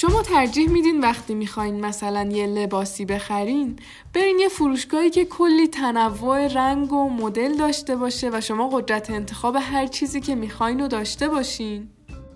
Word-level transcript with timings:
شما 0.00 0.22
ترجیح 0.22 0.68
میدین 0.68 1.00
وقتی 1.00 1.34
می‌خواین 1.34 1.80
مثلا 1.80 2.28
یه 2.32 2.46
لباسی 2.46 3.04
بخرین 3.04 3.76
برین 4.14 4.38
یه 4.38 4.48
فروشگاهی 4.48 5.10
که 5.10 5.24
کلی 5.24 5.68
تنوع 5.68 6.46
رنگ 6.46 6.92
و 6.92 7.10
مدل 7.10 7.56
داشته 7.56 7.96
باشه 7.96 8.30
و 8.32 8.40
شما 8.40 8.68
قدرت 8.68 9.10
انتخاب 9.10 9.56
هر 9.60 9.86
چیزی 9.86 10.20
که 10.20 10.34
می‌خواین 10.34 10.80
رو 10.80 10.88
داشته 10.88 11.28
باشین. 11.28 11.88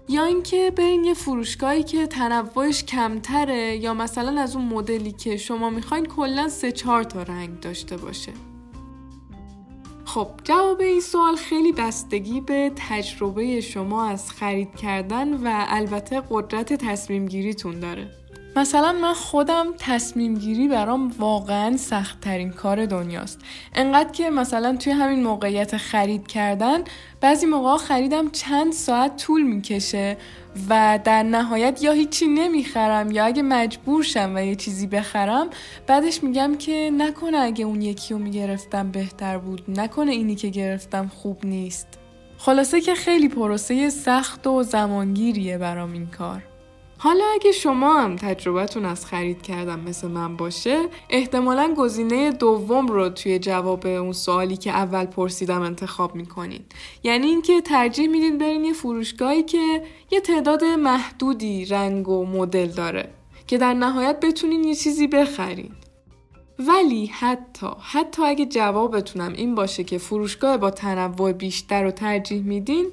یا 0.08 0.24
اینکه 0.24 0.72
برین 0.76 1.04
یه 1.04 1.14
فروشگاهی 1.14 1.82
که 1.82 2.06
تنوعش 2.06 2.84
کمتره 2.84 3.76
یا 3.76 3.94
مثلا 3.94 4.40
از 4.40 4.56
اون 4.56 4.64
مدلی 4.64 5.12
که 5.12 5.36
شما 5.36 5.70
می‌خواین 5.70 6.06
کلا 6.06 6.48
سه 6.48 6.72
چهار 6.72 7.04
تا 7.04 7.22
رنگ 7.22 7.60
داشته 7.60 7.96
باشه. 7.96 8.32
خب 10.14 10.30
جواب 10.44 10.80
این 10.80 11.00
سوال 11.00 11.36
خیلی 11.36 11.72
بستگی 11.72 12.40
به 12.40 12.72
تجربه 12.76 13.60
شما 13.60 14.06
از 14.06 14.30
خرید 14.30 14.76
کردن 14.76 15.34
و 15.34 15.64
البته 15.68 16.22
قدرت 16.30 16.72
تصمیم 16.72 17.26
گیریتون 17.26 17.80
داره. 17.80 18.10
مثلا 18.56 18.92
من 18.92 19.12
خودم 19.12 19.66
تصمیم 19.78 20.34
گیری 20.34 20.68
برام 20.68 21.12
واقعا 21.18 21.76
سخت 21.76 22.20
ترین 22.20 22.50
کار 22.50 22.86
دنیاست. 22.86 23.40
انقدر 23.74 24.12
که 24.12 24.30
مثلا 24.30 24.76
توی 24.76 24.92
همین 24.92 25.22
موقعیت 25.22 25.76
خرید 25.76 26.26
کردن 26.26 26.78
بعضی 27.20 27.46
موقع 27.46 27.76
خریدم 27.76 28.30
چند 28.30 28.72
ساعت 28.72 29.16
طول 29.16 29.42
می‌کشه 29.42 30.16
و 30.68 30.98
در 31.04 31.22
نهایت 31.22 31.82
یا 31.82 31.92
هیچی 31.92 32.26
نمی‌خرم 32.26 33.10
یا 33.10 33.24
اگه 33.24 33.42
مجبور 33.42 34.02
شم 34.02 34.32
و 34.34 34.38
یه 34.38 34.54
چیزی 34.54 34.86
بخرم 34.86 35.46
بعدش 35.86 36.22
میگم 36.24 36.54
که 36.58 36.90
نکنه 36.98 37.38
اگه 37.38 37.64
اون 37.64 37.82
یکی 37.82 38.14
رو 38.14 38.20
می‌گرفتم 38.20 38.90
بهتر 38.90 39.38
بود 39.38 39.62
نکنه 39.68 40.10
اینی 40.12 40.34
که 40.34 40.48
گرفتم 40.48 41.10
خوب 41.14 41.46
نیست. 41.46 41.86
خلاصه 42.38 42.80
که 42.80 42.94
خیلی 42.94 43.28
پروسه 43.28 43.90
سخت 43.90 44.46
و 44.46 44.62
زمانگیریه 44.62 45.58
برام 45.58 45.92
این 45.92 46.06
کار. 46.06 46.42
حالا 46.98 47.24
اگه 47.34 47.52
شما 47.52 48.00
هم 48.00 48.16
تجربتون 48.16 48.84
از 48.84 49.06
خرید 49.06 49.42
کردن 49.42 49.80
مثل 49.80 50.08
من 50.08 50.36
باشه 50.36 50.88
احتمالا 51.10 51.74
گزینه 51.78 52.30
دوم 52.30 52.86
رو 52.86 53.08
توی 53.08 53.38
جواب 53.38 53.86
اون 53.86 54.12
سوالی 54.12 54.56
که 54.56 54.70
اول 54.70 55.04
پرسیدم 55.04 55.62
انتخاب 55.62 56.14
می‌کنین 56.14 56.64
یعنی 57.02 57.26
اینکه 57.26 57.60
ترجیح 57.60 58.08
میدین 58.08 58.38
برین 58.38 58.64
یه 58.64 58.72
فروشگاهی 58.72 59.42
که 59.42 59.82
یه 60.10 60.20
تعداد 60.20 60.64
محدودی 60.64 61.64
رنگ 61.64 62.08
و 62.08 62.26
مدل 62.26 62.66
داره 62.66 63.08
که 63.46 63.58
در 63.58 63.74
نهایت 63.74 64.20
بتونین 64.20 64.64
یه 64.64 64.74
چیزی 64.74 65.06
بخرین 65.06 65.70
ولی 66.58 67.06
حتی 67.06 67.66
حتی 67.80 68.22
اگه 68.22 68.46
جوابتونم 68.46 69.32
این 69.32 69.54
باشه 69.54 69.84
که 69.84 69.98
فروشگاه 69.98 70.56
با 70.56 70.70
تنوع 70.70 71.32
بیشتر 71.32 71.82
رو 71.82 71.90
ترجیح 71.90 72.42
میدین 72.42 72.86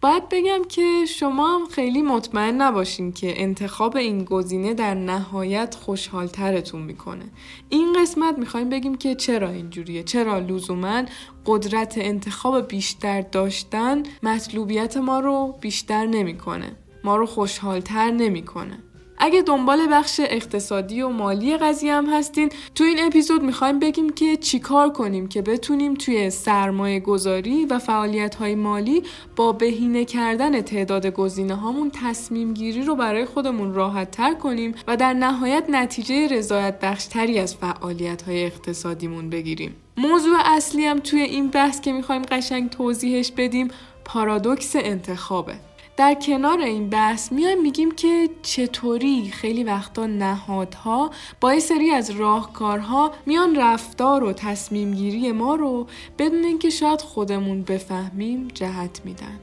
باید 0.00 0.28
بگم 0.30 0.62
که 0.68 1.04
شما 1.08 1.54
هم 1.54 1.66
خیلی 1.66 2.02
مطمئن 2.02 2.54
نباشین 2.62 3.12
که 3.12 3.42
انتخاب 3.42 3.96
این 3.96 4.24
گزینه 4.24 4.74
در 4.74 4.94
نهایت 4.94 5.74
خوشحالترتون 5.74 6.82
می‌کنه. 6.82 7.24
این 7.68 7.92
قسمت 8.02 8.38
می‌خوایم 8.38 8.68
بگیم 8.68 8.94
که 8.94 9.14
چرا 9.14 9.50
اینجوریه؟ 9.50 10.02
چرا 10.02 10.38
لزوما 10.38 11.02
قدرت 11.46 11.94
انتخاب 11.98 12.68
بیشتر 12.68 13.20
داشتن 13.20 14.02
مطلوبیت 14.22 14.96
ما 14.96 15.20
رو 15.20 15.54
بیشتر 15.60 16.06
نمی‌کنه 16.06 16.76
ما 17.04 17.16
رو 17.16 17.26
خوشحالتر 17.26 18.10
نمی‌کنه؟ 18.10 18.78
اگه 19.18 19.42
دنبال 19.42 19.86
بخش 19.92 20.20
اقتصادی 20.24 21.02
و 21.02 21.08
مالی 21.08 21.56
قضیه 21.56 21.94
هم 21.94 22.06
هستین 22.06 22.48
تو 22.74 22.84
این 22.84 22.98
اپیزود 23.00 23.42
می‌خوایم 23.42 23.78
بگیم 23.78 24.10
که 24.10 24.36
چیکار 24.36 24.90
کنیم 24.90 25.28
که 25.28 25.42
بتونیم 25.42 25.94
توی 25.94 26.30
سرمایه 26.30 27.00
گذاری 27.00 27.64
و 27.64 27.78
فعالیت 27.78 28.34
های 28.34 28.54
مالی 28.54 29.02
با 29.36 29.52
بهینه 29.52 30.04
کردن 30.04 30.62
تعداد 30.62 31.06
گزینه 31.06 31.54
هامون 31.54 31.90
تصمیم 31.90 32.54
گیری 32.54 32.82
رو 32.82 32.96
برای 32.96 33.24
خودمون 33.24 33.74
راحت 33.74 34.10
تر 34.10 34.34
کنیم 34.34 34.74
و 34.86 34.96
در 34.96 35.12
نهایت 35.12 35.64
نتیجه 35.68 36.28
رضایت 36.28 36.80
بخشتری 36.80 37.38
از 37.38 37.56
فعالیت 37.56 38.22
های 38.22 38.44
اقتصادیمون 38.44 39.30
بگیریم. 39.30 39.76
موضوع 39.96 40.36
اصلی 40.44 40.84
هم 40.84 40.98
توی 40.98 41.20
این 41.20 41.48
بحث 41.50 41.80
که 41.80 41.92
می‌خوایم 41.92 42.22
قشنگ 42.22 42.70
توضیحش 42.70 43.32
بدیم 43.36 43.68
پارادوکس 44.04 44.76
انتخابه. 44.76 45.54
در 45.96 46.14
کنار 46.14 46.60
این 46.60 46.90
بحث 46.90 47.32
میایم 47.32 47.62
میگیم 47.62 47.90
که 47.90 48.30
چطوری 48.42 49.30
خیلی 49.30 49.64
وقتا 49.64 50.06
نهادها 50.06 51.10
با 51.40 51.54
یه 51.54 51.60
سری 51.60 51.90
از 51.90 52.10
راهکارها 52.10 53.12
میان 53.26 53.56
رفتار 53.56 54.24
و 54.24 54.32
تصمیم 54.32 54.94
گیری 54.94 55.32
ما 55.32 55.54
رو 55.54 55.86
بدون 56.18 56.44
اینکه 56.44 56.70
شاید 56.70 57.00
خودمون 57.00 57.62
بفهمیم 57.62 58.48
جهت 58.54 59.00
میدن. 59.04 59.40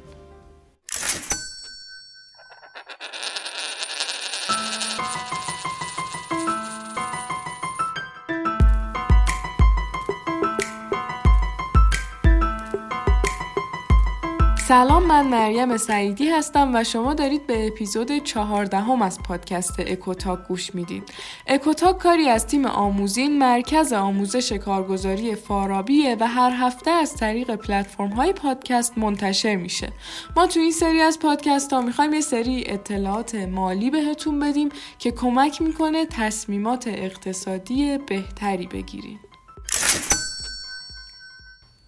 سلام 14.73 15.03
من 15.03 15.28
مریم 15.28 15.78
سعیدی 15.78 16.29
هستم 16.29 16.75
و 16.75 16.84
شما 16.84 17.13
دارید 17.13 17.47
به 17.47 17.67
اپیزود 17.67 18.17
چهاردهم 18.17 19.01
از 19.01 19.19
پادکست 19.23 19.79
اکوتاک 19.79 20.47
گوش 20.47 20.75
می‌دید. 20.75 21.03
اکوتاک 21.47 21.97
کاری 21.97 22.29
از 22.29 22.47
تیم 22.47 22.66
آموزین 22.66 23.38
مرکز 23.38 23.94
آموزش 23.94 24.51
کارگزاری 24.51 25.35
فارابیه 25.35 26.17
و 26.19 26.28
هر 26.28 26.51
هفته 26.51 26.91
از 26.91 27.16
طریق 27.16 27.56
پلتفرم 27.56 28.09
های 28.09 28.34
پادکست 28.34 28.97
منتشر 28.97 29.56
میشه. 29.56 29.89
ما 30.35 30.47
تو 30.47 30.59
این 30.59 30.72
سری 30.72 31.01
از 31.01 31.19
پادکست 31.19 31.73
ها 31.73 31.81
می‌خوایم 31.81 32.13
یه 32.13 32.22
سری 32.22 32.63
اطلاعات 32.67 33.35
مالی 33.35 33.90
بهتون 33.90 34.40
بدیم 34.40 34.69
که 35.00 35.11
کمک 35.11 35.61
می‌کنه 35.61 36.05
تصمیمات 36.05 36.88
اقتصادی 36.88 37.97
بهتری 37.97 38.67
بگیریم. 38.67 39.19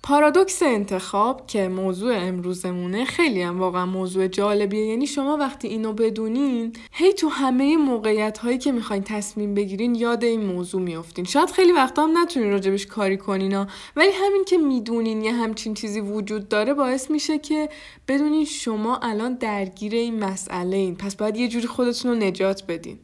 پارادوکس 0.05 0.63
انتخاب 0.63 1.47
که 1.47 1.67
موضوع 1.67 2.15
امروزمونه 2.15 3.05
خیلی 3.05 3.41
هم 3.41 3.59
واقعا 3.59 3.85
موضوع 3.85 4.27
جالبیه. 4.27 4.85
یعنی 4.85 5.07
شما 5.07 5.37
وقتی 5.37 5.67
اینو 5.67 5.93
بدونین 5.93 6.73
هی 6.91 7.13
تو 7.13 7.29
همه 7.29 7.77
موقعیت 7.77 8.37
هایی 8.37 8.57
که 8.57 8.71
می‌خواین 8.71 9.03
تصمیم 9.03 9.53
بگیرین 9.53 9.95
یاد 9.95 10.23
این 10.23 10.45
موضوع 10.45 10.81
میافتین. 10.81 11.25
شاید 11.25 11.51
خیلی 11.51 11.71
وقتا 11.71 12.03
هم 12.03 12.17
نتونین 12.17 12.51
راجبش 12.51 12.85
کاری 12.85 13.17
کنین 13.17 13.65
ولی 13.95 14.11
همین 14.13 14.43
که 14.43 14.57
می‌دونین 14.57 15.21
یه 15.21 15.33
همچین 15.33 15.73
چیزی 15.73 15.99
وجود 15.99 16.49
داره 16.49 16.73
باعث 16.73 17.11
میشه 17.11 17.37
که 17.37 17.69
بدونین 18.07 18.45
شما 18.45 18.97
الان 18.97 19.33
درگیر 19.33 19.93
این 19.93 20.23
مسئله 20.23 20.77
این. 20.77 20.95
پس 20.95 21.15
باید 21.15 21.37
یه 21.37 21.47
جوری 21.47 21.67
خودتون 21.67 22.11
رو 22.11 22.17
نجات 22.17 22.63
بدین. 22.67 22.99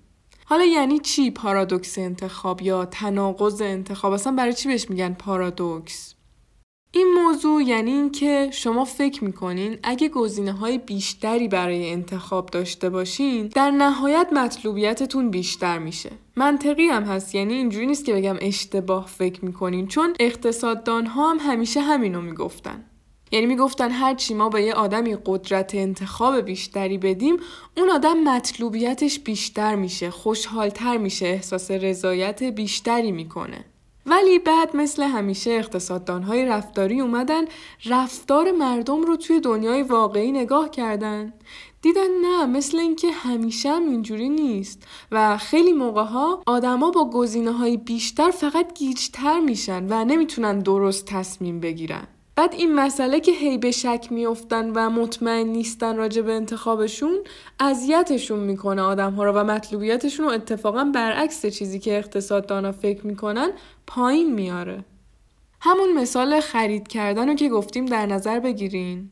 حالا 0.46 0.64
یعنی 0.66 1.00
چی 1.00 1.32
پارادوکس 1.32 1.98
انتخاب 1.98 2.62
یا 2.62 2.86
تناقض 2.86 3.62
انتخاب؟ 3.62 4.14
اصلا 4.14 4.34
برای 4.34 4.54
چی 4.54 4.68
بهش 4.70 4.90
میگن 4.90 5.14
پارادوکس؟ 5.14 6.16
این 6.94 7.14
موضوع 7.14 7.64
یعنی 7.64 7.92
اینکه 7.92 8.50
شما 8.54 8.86
فکر 8.86 9.24
می‌کنین 9.24 9.80
اگه 9.84 10.10
گزینه 10.10 10.52
های 10.52 10.78
بیشتری 10.78 11.48
برای 11.48 11.92
انتخاب 11.92 12.46
داشته 12.46 12.90
باشین 12.90 13.48
در 13.48 13.72
نهایت 13.72 14.28
مطلوبیتتون 14.34 15.30
بیشتر 15.30 15.80
میشه. 15.80 16.12
منطقی 16.36 16.86
هم 16.86 17.04
هست 17.04 17.36
یعنی 17.36 17.54
اینجوری 17.54 17.86
نیست 17.86 18.06
که 18.06 18.14
بگم 18.14 18.36
اشتباه 18.42 19.08
فکر 19.08 19.46
می‌کنین 19.46 19.88
چون 19.88 20.14
اقتصاددان 20.20 21.06
ها 21.06 21.32
هم 21.32 21.38
همیشه 21.40 21.82
همینو 21.82 22.22
می‌گفتن. 22.22 22.86
یعنی 23.32 23.46
می‌گفتن 23.46 23.92
هر 23.92 24.16
چی 24.16 24.34
ما 24.34 24.50
به 24.50 24.64
یه 24.64 24.74
آدمی 24.74 25.18
قدرت 25.26 25.76
انتخاب 25.76 26.40
بیشتری 26.42 26.98
بدیم 26.98 27.38
اون 27.78 27.90
آدم 27.90 28.24
مطلوبیتش 28.24 29.20
بیشتر 29.20 29.76
میشه 29.76 30.10
خوشحالتر 30.10 30.98
میشه 30.98 31.26
احساس 31.26 31.72
رضایت 31.72 32.44
بیشتری 32.44 33.12
می‌کنه. 33.12 33.66
ولی 34.06 34.40
بعد 34.40 34.76
مثل 34.76 35.04
همیشه 35.04 35.52
اقتصاددانهای 35.52 36.46
رفتاری 36.46 37.02
اومدن 37.02 37.46
رفتار 37.86 38.52
مردم 38.52 39.02
رو 39.02 39.18
توی 39.18 39.40
دنیای 39.40 39.84
واقعی 39.84 40.32
نگاه 40.32 40.70
کردن. 40.70 41.34
دیدن 41.82 42.22
نه 42.22 42.46
مثل 42.46 42.78
اینکه 42.78 43.12
همیشه 43.12 43.70
هم 43.70 43.90
اینجوری 43.90 44.30
نیست. 44.30 44.88
و 45.12 45.38
خیلی 45.38 45.74
موقع 45.74 46.04
ها 46.04 46.44
آدما 46.46 46.92
با 46.92 47.10
گزینه 47.10 47.52
های 47.52 47.78
بیشتر 47.78 48.32
فقط 48.32 48.74
گیجتر 48.74 49.40
میشن 49.40 49.88
و 49.90 50.06
نمی‌تونن 50.06 50.60
درست 50.60 51.06
تصمیم 51.06 51.60
بگیرن. 51.60 52.08
بعد 52.36 52.54
این 52.54 52.76
مسئله 52.76 53.20
که 53.20 53.32
هی 53.32 53.58
به 53.58 53.72
شک 53.72 54.08
میافتن 54.12 54.70
و 54.70 54.90
مطمئن 54.90 55.48
نیستن 55.48 55.96
راجع 55.96 56.22
به 56.22 56.34
انتخابشون 56.34 57.18
اذیتشون 57.60 58.40
می‌کنه 58.40 58.82
آدم 58.82 59.14
ها 59.14 59.24
رو 59.24 59.32
و 59.32 59.44
مطلوبیتشون 59.44 60.26
رو. 60.26 60.32
اتفاقا 60.32 60.84
برعکس 60.84 61.46
چیزی 61.46 61.80
که 61.80 61.98
اقتصاددانا 61.98 62.72
فکر 62.72 63.08
می‌کنن 63.08 63.52
پایین 63.88 64.34
میاره. 64.34 64.86
همون 65.60 65.94
مثال 65.94 66.40
خرید 66.40 66.88
کردن 66.88 67.30
رو 67.30 67.36
که 67.36 67.50
گفتیم 67.50 67.86
در 67.86 68.06
نظر 68.06 68.40
بگیرین. 68.40 69.12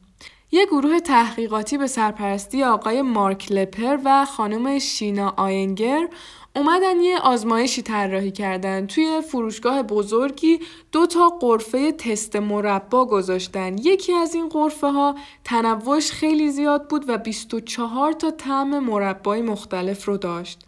یه 0.52 0.66
گروه 0.66 1.00
تحقیقاتی 1.00 1.78
به 1.78 1.88
سرپرستی 1.88 2.64
آقای 2.64 3.02
مارک 3.02 3.52
لپر 3.52 3.98
و 4.06 4.26
خانم 4.26 4.80
شینا 4.80 5.34
آینگر 5.38 6.08
اومدن 6.56 7.00
یه 7.00 7.20
آزمایشی 7.20 7.82
طراحی 7.82 8.32
کردن. 8.32 8.88
توی 8.88 9.22
فروشگاه 9.22 9.84
بزرگی 9.84 10.60
دو 10.92 11.06
تا 11.06 11.30
قرفه 11.30 11.92
تست 11.92 12.36
مربا 12.36 13.06
گذاشتن. 13.06 13.78
یکی 13.78 14.14
از 14.14 14.36
این 14.36 14.50
قرفه 14.50 14.88
ها 14.88 15.16
تنوعش 15.44 16.12
خیلی 16.12 16.52
زیاد 16.52 16.88
بود 16.90 17.10
و 17.10 17.18
24 17.18 18.12
تا 18.12 18.32
طعم 18.32 18.80
مربای 18.80 19.42
مختلف 19.42 20.06
رو 20.06 20.18
داشت 20.18 20.62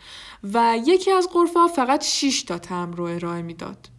و 0.54 0.78
یکی 0.86 1.12
از 1.12 1.30
قرفه 1.34 1.60
ها 1.60 1.68
فقط 1.68 2.04
6 2.04 2.44
تا 2.44 2.58
طعم 2.58 2.92
رو 2.92 3.04
ارائه 3.04 3.42
می‌داد. 3.42 3.90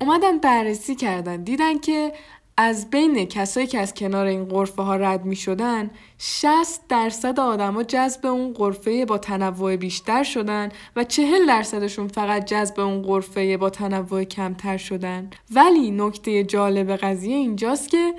اومدن 0.00 0.38
بررسی 0.38 0.94
کردن. 0.94 1.42
دیدن 1.42 1.78
که 1.78 2.12
از 2.60 2.90
بین 2.90 3.24
کسایی 3.24 3.66
که 3.66 3.78
از 3.78 3.94
کنار 3.94 4.26
این 4.26 4.44
قرفه 4.44 4.82
ها 4.82 4.96
رد 4.96 5.24
می 5.24 5.36
شدن 5.36 5.90
60 6.18 6.88
درصد 6.88 7.40
آدما 7.40 7.82
جذب 7.82 8.26
اون 8.26 8.52
قرفه 8.52 9.04
با 9.04 9.18
تنوع 9.18 9.76
بیشتر 9.76 10.22
شدن 10.22 10.68
و 10.96 11.04
40 11.04 11.46
درصدشون 11.46 12.08
فقط 12.08 12.44
جذب 12.44 12.80
اون 12.80 13.02
قرفه 13.02 13.56
با 13.56 13.70
تنوع 13.70 14.24
کمتر 14.24 14.76
شدن. 14.76 15.30
ولی 15.50 15.90
نکته 15.90 16.44
جالب 16.44 16.90
قضیه 16.90 17.36
اینجاست 17.36 17.88
که 17.88 18.14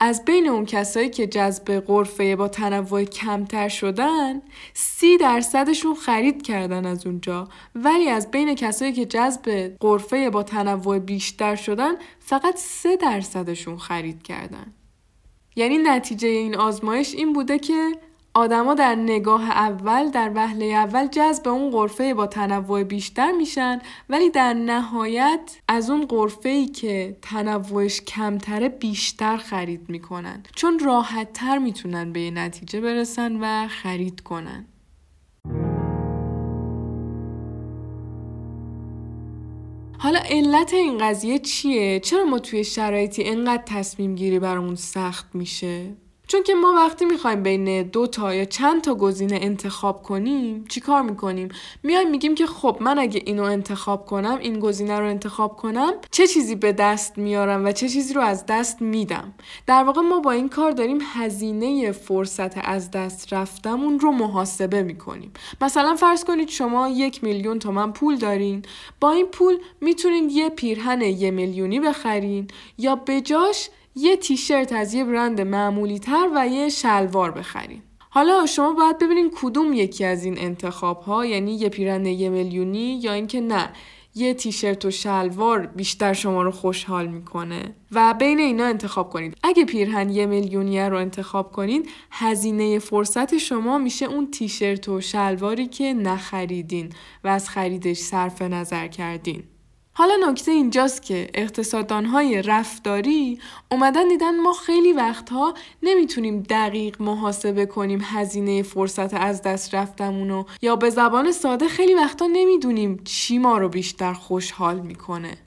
از 0.00 0.24
بین 0.24 0.48
اون 0.48 0.64
کسایی 0.64 1.10
که 1.10 1.26
جذب 1.26 1.84
قرفه 1.86 2.36
با 2.36 2.48
تنوع 2.48 3.04
کمتر 3.04 3.68
شدن 3.68 4.42
سی 4.74 5.16
درصدشون 5.16 5.94
خرید 5.94 6.42
کردن 6.42 6.86
از 6.86 7.06
اونجا. 7.06 7.48
ولی 7.74 8.08
از 8.08 8.30
بین 8.30 8.54
کسایی 8.54 8.92
که 8.92 9.06
جذب 9.06 9.76
قرفه 9.80 10.30
با 10.30 10.42
تنوع 10.42 10.98
بیشتر 10.98 11.56
شدن 11.56 11.92
فقط 12.20 12.56
سه 12.56 12.96
درصدشون 12.96 13.78
خرید 13.78 14.22
کردن. 14.22 14.74
یعنی 15.56 15.78
نتیجه 15.78 16.28
این 16.28 16.56
آزمایش 16.56 17.14
این 17.14 17.32
بوده 17.32 17.58
که 17.58 17.92
آدما 18.34 18.74
در 18.74 18.94
نگاه 18.94 19.50
اول 19.50 20.10
در 20.10 20.32
وهله 20.34 20.64
اول 20.64 21.06
جذب 21.06 21.48
اون 21.48 21.70
قرفه 21.70 22.14
با 22.14 22.26
تنوع 22.26 22.82
بیشتر 22.82 23.32
میشن 23.32 23.80
ولی 24.08 24.30
در 24.30 24.54
نهایت 24.54 25.60
از 25.68 25.90
اون 25.90 26.06
قرفه 26.06 26.48
ای 26.48 26.66
که 26.66 27.16
تنوعش 27.22 28.00
کمتره 28.00 28.68
بیشتر 28.68 29.36
خرید 29.36 29.88
می‌کنن 29.88 30.42
چون 30.54 30.78
راحت 30.78 31.32
تر 31.32 31.58
می‌تونن 31.58 32.12
به 32.12 32.30
نتیجه 32.30 32.80
برسن 32.80 33.36
و 33.40 33.68
خرید 33.68 34.20
کنن 34.20 34.66
حالا 39.98 40.18
علت 40.18 40.74
این 40.74 40.98
قضیه 40.98 41.38
چیه؟ 41.38 42.00
چرا 42.00 42.24
ما 42.24 42.38
توی 42.38 42.64
شرایطی 42.64 43.24
انقدر 43.24 43.62
تصمیم 43.66 44.14
گیری 44.14 44.38
برامون 44.38 44.74
سخت 44.74 45.34
میشه؟ 45.34 45.96
چون 46.28 46.42
که 46.42 46.54
ما 46.54 46.72
وقتی 46.72 47.04
می‌خوایم 47.04 47.42
بین 47.42 47.82
دو 47.82 48.06
تا 48.06 48.34
یا 48.34 48.44
چند 48.44 48.82
تا 48.82 48.94
گزینه 48.94 49.38
انتخاب 49.42 50.02
کنیم 50.02 50.64
چیکار 50.68 51.02
می‌کنیم؟ 51.02 51.48
میایم 51.82 52.10
میگیم 52.10 52.34
که 52.34 52.46
خب 52.46 52.76
من 52.80 52.98
اگه 52.98 53.22
اینو 53.26 53.42
انتخاب 53.42 54.06
کنم 54.06 54.38
این 54.40 54.60
گزینه 54.60 54.98
رو 54.98 55.06
انتخاب 55.06 55.56
کنم 55.56 55.92
چه 56.10 56.26
چیزی 56.26 56.54
به 56.54 56.72
دست 56.72 57.18
میارم 57.18 57.64
و 57.64 57.72
چه 57.72 57.88
چیزی 57.88 58.14
رو 58.14 58.20
از 58.20 58.46
دست 58.46 58.82
میدم؟ 58.82 59.34
در 59.66 59.84
واقع 59.84 60.00
ما 60.00 60.20
با 60.20 60.30
این 60.30 60.48
کار 60.48 60.70
داریم 60.70 60.98
هزینه 61.02 61.92
فرصت 61.92 62.68
از 62.68 62.90
دست 62.90 63.32
رفتمون 63.32 64.00
رو 64.00 64.12
محاسبه 64.12 64.82
می‌کنیم. 64.82 65.32
مثلا 65.60 65.96
فرض 65.96 66.24
کنید 66.24 66.48
شما 66.48 66.88
یک 66.88 67.24
میلیون 67.24 67.58
تومن 67.58 67.92
پول 67.92 68.16
دارین. 68.16 68.62
با 69.00 69.10
این 69.10 69.26
پول 69.26 69.58
می‌تونید 69.80 70.32
یه 70.32 70.48
پیرهن 70.48 71.00
یه 71.00 71.30
میلیونی 71.30 71.80
بخرین 71.80 72.48
یا 72.78 72.96
بجاش 72.96 73.70
یه 73.98 74.16
تیشرت 74.16 74.72
از 74.72 74.94
یه 74.94 75.04
برند 75.04 75.40
معمولی 75.40 75.98
تر 75.98 76.28
و 76.34 76.48
یه 76.48 76.68
شلوار 76.68 77.30
بخرین. 77.30 77.82
حالا 78.10 78.46
شما 78.46 78.72
باید 78.72 78.98
ببینین 78.98 79.30
کدوم 79.42 79.72
یکی 79.72 80.04
از 80.04 80.24
این 80.24 80.38
انتخاب 80.38 81.02
ها 81.02 81.26
یعنی 81.26 81.54
یه 81.54 81.68
پیرن 81.68 82.06
یه 82.06 82.28
میلیونی 82.28 83.00
یا 83.02 83.12
اینکه 83.12 83.40
نه 83.40 83.70
یه 84.14 84.34
تیشرت 84.34 84.84
و 84.84 84.90
شلوار 84.90 85.66
بیشتر 85.66 86.12
شما 86.12 86.42
رو 86.42 86.50
خوشحال 86.50 87.06
می‌کنه. 87.06 87.74
و 87.92 88.14
بین 88.14 88.38
اینا 88.38 88.64
انتخاب 88.64 89.10
کنید 89.10 89.36
اگه 89.42 89.64
پیرهن 89.64 90.10
یه 90.10 90.26
میلیونی 90.26 90.80
رو 90.80 90.96
انتخاب 90.96 91.52
کنید 91.52 91.88
هزینه 92.10 92.78
فرصت 92.78 93.38
شما 93.38 93.78
میشه 93.78 94.06
اون 94.06 94.30
تیشرت 94.30 94.88
و 94.88 95.00
شلواری 95.00 95.66
که 95.66 95.92
نخریدین 95.92 96.92
و 97.24 97.28
از 97.28 97.48
خریدش 97.48 97.96
صرف 97.96 98.42
نظر 98.42 98.88
کردین. 98.88 99.42
حالا 99.98 100.30
نکته 100.30 100.52
اینجاست 100.52 101.02
که 101.02 101.30
اقتصاددانهای 101.34 102.42
رفتاری 102.42 103.40
اومدن 103.70 104.08
دیدن 104.08 104.40
ما 104.40 104.52
خیلی 104.52 104.92
وقتها 104.92 105.54
نمی‌تونیم 105.82 106.42
دقیق 106.42 107.02
محاسبه 107.02 107.66
کنیم 107.66 108.00
هزینه 108.02 108.62
فرصت 108.62 109.14
از 109.14 109.42
دست 109.42 109.74
رفتمونو 109.74 110.44
یا 110.62 110.76
به 110.76 110.90
زبان 110.90 111.32
ساده 111.32 111.68
خیلی 111.68 111.94
وقتا 111.94 112.26
نمی‌دونیم 112.26 113.00
چی 113.04 113.38
ما 113.38 113.58
رو 113.58 113.68
بیشتر 113.68 114.12
خوشحال 114.12 114.80
می‌کنه. 114.80 115.38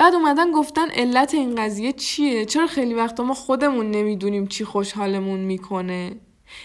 بعد 0.00 0.14
اومدن 0.14 0.52
گفتن 0.52 0.90
علت 0.90 1.34
این 1.34 1.54
قضیه 1.54 1.92
چیه؟ 1.92 2.44
چرا 2.44 2.66
خیلی 2.66 2.94
وقتا 2.94 3.24
ما 3.24 3.34
خودمون 3.34 3.90
نمی‌دونیم 3.90 4.46
چی 4.46 4.64
خوشحالمون 4.64 5.40
می‌کنه؟ 5.40 6.20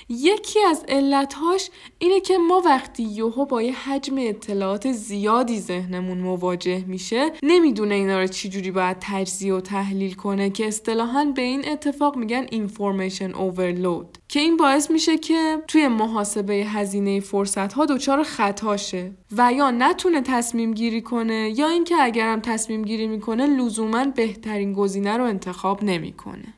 یکی 0.10 0.60
از 0.70 0.86
علتهاش 0.88 1.70
اینه 2.00 2.20
که 2.20 2.38
ما 2.38 2.62
وقتی 2.66 3.04
یوهو 3.04 3.46
با 3.46 3.62
یه 3.62 3.74
حجم 3.74 4.16
اطلاعات 4.18 4.92
زیادی 4.92 5.60
ذهنمون 5.60 6.18
مواجه 6.18 6.84
میشه 6.88 7.32
نمی‌دونه 7.44 7.96
اینا 7.96 8.20
رو 8.20 8.28
چجوری 8.28 8.72
باید 8.72 8.98
تجزیه 9.00 9.54
و 9.54 9.60
تحلیل 9.60 10.14
کنه 10.14 10.50
که 10.50 10.68
اصطلاحا 10.68 11.26
به 11.36 11.42
این 11.42 11.68
اتفاق 11.70 12.16
میگن 12.18 12.46
information 12.48 13.34
overload 13.34 14.20
که 14.28 14.40
این 14.40 14.58
باعث 14.58 14.92
میشه 14.92 15.18
که 15.18 15.58
توی 15.68 15.88
محاسبه 15.88 16.54
هزینه 16.54 17.20
فرصت 17.20 17.74
ها 17.74 17.86
دچار 17.86 18.24
خطاشه 18.24 19.12
و 19.38 19.54
یا 19.54 19.72
نتونه 19.72 20.22
تصمیم 20.22 20.74
گیری 20.74 21.02
کنه 21.02 21.54
یا 21.58 21.68
اینکه 21.68 21.96
اگرم 22.00 22.40
تصمیم 22.40 22.82
گیری 22.82 23.08
می‌کنه 23.08 23.48
لزوما 23.48 24.06
بهترین 24.06 24.74
گزینه 24.74 25.18
رو 25.18 25.24
انتخاب 25.24 25.84
نمی‌کنه. 25.84 26.54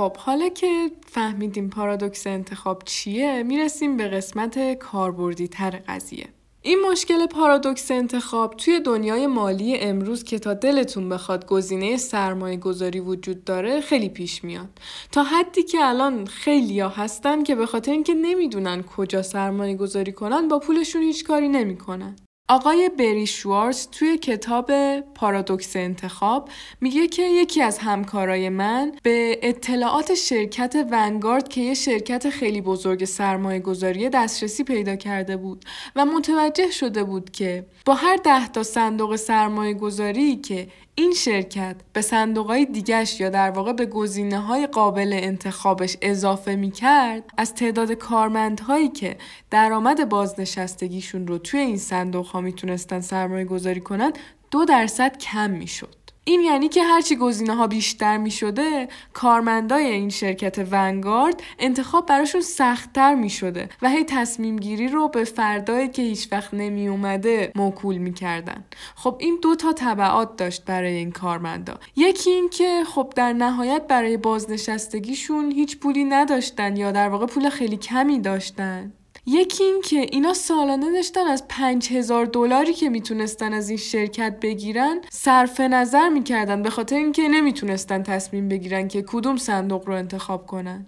خب 0.00 0.16
حالا 0.16 0.48
که 0.48 0.90
فهمیدیم 1.06 1.70
پارادوکس 1.70 2.26
انتخاب 2.26 2.82
چیه 2.84 3.42
می‌رسیم 3.42 3.96
به 3.96 4.08
قسمت 4.08 4.74
کاربردی 4.74 5.48
تر 5.48 5.70
قضیه. 5.70 6.28
این 6.62 6.78
مشکل 6.90 7.26
پارادوکس 7.26 7.90
انتخاب 7.90 8.56
توی 8.56 8.80
دنیای 8.80 9.26
مالی 9.26 9.76
امروز 9.76 10.24
که 10.24 10.38
تا 10.38 10.54
دلتون 10.54 11.08
بخواد 11.08 11.46
گزینه 11.46 11.96
سرمایه 11.96 12.56
گذاری 12.56 13.00
وجود 13.00 13.44
داره 13.44 13.80
خیلی 13.80 14.08
پیش 14.08 14.44
میاد. 14.44 14.68
تا 15.12 15.22
حدی 15.22 15.62
که 15.62 15.78
الان 15.80 16.26
خیلی 16.26 16.80
ها 16.80 16.88
هستن 16.88 17.42
که 17.42 17.54
به 17.54 17.66
خاطر 17.66 17.92
اینکه 17.92 18.14
نمی‌دونن 18.14 18.82
کجا 18.82 19.22
سرمایه 19.22 19.76
گذاری 19.76 20.12
کنن 20.12 20.48
با 20.48 20.58
پولشون 20.58 21.02
هیچ 21.02 21.24
کاری 21.24 21.48
نمی‌کنن. 21.48 22.16
آقای 22.50 22.88
بری 22.98 23.26
شوارز 23.26 23.86
توی 23.86 24.18
کتاب 24.18 24.70
پارادوکس 25.00 25.76
انتخاب 25.76 26.48
میگه 26.80 27.06
که 27.06 27.22
یکی 27.22 27.62
از 27.62 27.78
همکارای 27.78 28.48
من 28.48 28.92
به 29.02 29.38
اطلاعات 29.42 30.14
شرکت 30.14 30.86
ونگارد 30.90 31.48
که 31.48 31.60
یه 31.60 31.74
شرکت 31.74 32.30
خیلی 32.30 32.60
بزرگ 32.60 33.04
سرمایه 33.04 33.60
گذاری 33.60 34.08
دسترسی 34.08 34.64
پیدا 34.64 34.96
کرده 34.96 35.36
بود 35.36 35.64
و 35.96 36.04
متوجه 36.04 36.70
شده 36.70 37.04
بود 37.04 37.30
که 37.30 37.66
با 37.84 37.94
هر 37.94 38.16
ده 38.16 38.48
تا 38.48 38.62
صندوق 38.62 39.16
سرمایه 39.16 39.74
گذاری 39.74 40.36
که 40.36 40.68
این 40.94 41.12
شرکت 41.12 41.76
به 41.92 42.02
صندوقهای 42.02 42.64
دیگش 42.64 43.20
یا 43.20 43.30
در 43.30 43.50
واقع 43.50 43.72
به 43.72 43.86
گزینه 43.86 44.38
های 44.38 44.66
قابل 44.66 45.10
انتخابش 45.12 45.96
اضافه 46.02 46.56
می 46.56 46.70
کرد 46.70 47.24
از 47.36 47.54
تعداد 47.54 47.92
کارمندهایی 47.92 48.88
که 48.88 49.16
درآمد 49.50 50.08
بازنشستگیشون 50.08 51.26
رو 51.26 51.38
توی 51.38 51.60
این 51.60 51.78
صندوق 51.78 52.26
ها 52.26 52.40
می‌تونستن 52.40 53.00
سرمایه 53.00 53.44
گذاری 53.44 53.80
کنند 53.80 54.18
دو 54.50 54.64
درصد 54.64 55.18
کم 55.18 55.50
می 55.50 55.66
شد. 55.66 55.99
این 56.24 56.40
یعنی 56.40 56.68
که 56.68 56.82
هرچی 56.82 57.16
گزینه 57.16 57.54
ها 57.54 57.66
بیشتر 57.66 58.16
می 58.16 58.30
شده 58.30 58.88
کارمندای 59.12 59.86
این 59.86 60.08
شرکت 60.08 60.66
ونگارد 60.70 61.42
انتخاب 61.58 62.06
براشون 62.06 62.40
سختتر 62.40 63.14
می 63.14 63.30
شده 63.30 63.68
و 63.82 63.88
هی 63.88 64.04
تصمیم 64.04 64.56
گیری 64.56 64.88
رو 64.88 65.08
به 65.08 65.24
فردایی 65.24 65.88
که 65.88 66.02
هیچ 66.02 66.32
وقت 66.32 66.54
نمی 66.54 66.88
اومده 66.88 67.52
موکول 67.54 67.96
می 67.98 68.12
کردن. 68.12 68.64
خب 68.94 69.16
این 69.20 69.38
دو 69.42 69.54
تا 69.54 69.72
طبعات 69.72 70.36
داشت 70.36 70.64
برای 70.64 70.94
این 70.94 71.12
کارمندا 71.12 71.74
یکی 71.96 72.30
این 72.30 72.48
که 72.48 72.82
خب 72.94 73.12
در 73.16 73.32
نهایت 73.32 73.86
برای 73.86 74.16
بازنشستگیشون 74.16 75.52
هیچ 75.52 75.78
پولی 75.78 76.04
نداشتن 76.04 76.76
یا 76.76 76.92
در 76.92 77.08
واقع 77.08 77.26
پول 77.26 77.50
خیلی 77.50 77.76
کمی 77.76 78.20
داشتن 78.20 78.92
یکی 79.32 79.64
این 79.64 79.80
که 79.80 79.96
اینا 79.96 80.34
سالانه 80.34 80.92
داشتن 80.92 81.26
از 81.26 81.48
پنج 81.48 81.92
هزار 81.92 82.26
دلاری 82.26 82.74
که 82.74 82.88
می‌تونستن 82.88 83.52
از 83.52 83.68
این 83.68 83.78
شرکت 83.78 84.40
بگیرن 84.40 85.00
صرف 85.10 85.60
نظر 85.60 86.08
می‌کردن 86.08 86.62
به 86.62 86.70
خاطر 86.70 86.96
اینکه 86.96 87.28
نمی‌تونستن 87.28 88.02
تصمیم 88.02 88.48
بگیرن 88.48 88.88
که 88.88 89.04
کدوم 89.06 89.36
صندوق 89.36 89.86
رو 89.88 89.94
انتخاب 89.94 90.46
کنن. 90.46 90.86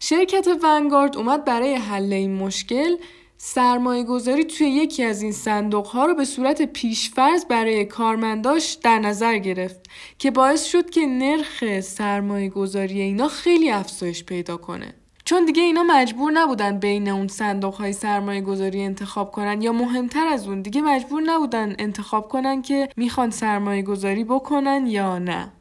شرکت 0.00 0.48
ونگارد 0.62 1.16
اومد 1.16 1.44
برای 1.44 1.74
حل 1.74 2.12
این 2.12 2.34
مشکل 2.34 2.96
سرمایه 3.36 4.02
گذاری 4.02 4.44
توی 4.44 4.66
یکی 4.66 5.04
از 5.04 5.22
این 5.22 5.32
صندوق 5.32 5.86
ها 5.86 6.06
رو 6.06 6.14
به 6.14 6.24
صورت 6.24 6.62
پیشفرض 6.62 7.44
برای 7.44 7.84
کارمنداش 7.84 8.72
در 8.72 8.98
نظر 8.98 9.38
گرفت 9.38 9.80
که 10.18 10.30
باعث 10.30 10.64
شد 10.64 10.90
که 10.90 11.06
نرخ 11.06 11.80
سرمایه 11.80 12.48
گذاری 12.48 13.00
اینا 13.00 13.28
خیلی 13.28 13.70
افزایش 13.70 14.24
پیدا 14.24 14.56
کنه. 14.56 14.99
چون 15.30 15.44
دیگه 15.44 15.62
اینا 15.62 15.82
مجبور 15.82 16.32
نبودن 16.32 16.78
بین 16.78 17.08
اون 17.08 17.28
صندوق 17.28 17.74
های 17.74 17.92
سرمایه 17.92 18.40
گذاری 18.40 18.82
انتخاب 18.82 19.30
کنن 19.30 19.62
یا 19.62 19.72
مهمتر 19.72 20.26
از 20.26 20.48
اون 20.48 20.62
دیگه 20.62 20.82
مجبور 20.82 21.22
نبودن 21.22 21.74
انتخاب 21.78 22.28
کنن 22.28 22.62
که 22.62 22.88
می‌خوان 22.96 23.30
سرمایه 23.30 23.82
گذاری 23.82 24.24
بکنن 24.24 24.86
یا 24.86 25.18
نه. 25.18 25.52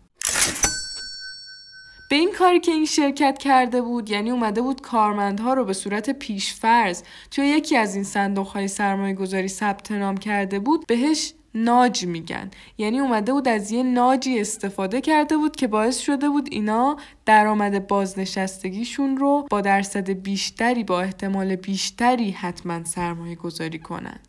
به 2.10 2.16
این 2.16 2.32
کاری 2.32 2.60
که 2.60 2.72
این 2.72 2.86
شرکت 2.86 3.38
کرده 3.38 3.82
بود 3.82 4.10
یعنی 4.10 4.32
اومده 4.32 4.62
بود 4.62 4.82
کارمندها 4.82 5.54
رو 5.54 5.66
به 5.66 5.74
صورت 5.74 6.10
پیشفرض 6.10 7.04
توی 7.32 7.48
یکی 7.48 7.78
از 7.78 7.96
این 7.96 8.04
صندوق 8.04 8.48
های 8.48 8.68
سرمایه 8.68 9.14
گذاری 9.14 9.48
ثبت 9.48 9.92
نام 9.92 10.18
کرده 10.18 10.60
بود 10.60 10.88
بهش 10.88 11.34
ناج 11.56 12.06
میگن. 12.06 12.51
یعنی 12.77 13.00
اومده 13.00 13.34
بود 13.34 13.48
از 13.48 13.72
یه 13.72 13.84
ناجی 13.84 14.39
استفاده 14.39 15.01
کرده 15.01 15.38
بود 15.38 15.56
که 15.56 15.68
باعث 15.68 16.00
شده 16.00 16.29
بود 16.29 16.50
اینا 16.51 16.98
درآمد 17.25 17.88
بازنشستگیشون 17.88 19.18
رو 19.18 19.48
با 19.50 19.62
درصد 19.62 20.10
بیشتری 20.10 20.84
با 20.84 21.01
احتمال 21.01 21.56
بیشتری 21.56 22.32
حتما 22.32 22.84
سرمایه 22.84 23.36
گذاری 23.36 23.79
کنن. 23.79 24.20